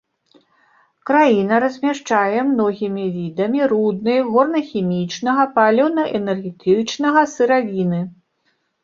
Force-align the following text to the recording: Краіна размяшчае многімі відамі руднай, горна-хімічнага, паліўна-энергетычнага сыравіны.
Краіна 1.07 1.55
размяшчае 1.63 2.39
многімі 2.53 3.05
відамі 3.17 3.61
руднай, 3.73 4.19
горна-хімічнага, 4.31 5.43
паліўна-энергетычнага 5.59 7.21
сыравіны. 7.35 8.01